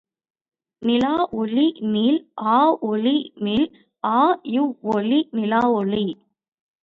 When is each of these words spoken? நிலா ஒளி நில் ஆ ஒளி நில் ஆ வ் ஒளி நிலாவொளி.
நிலா 0.81 1.11
ஒளி 1.31 1.65
நில் 1.91 2.17
ஆ 2.53 2.57
ஒளி 2.81 3.13
நில் 3.39 3.67
ஆ 4.03 4.21
வ் 4.55 4.71
ஒளி 4.93 5.19
நிலாவொளி. 5.33 6.05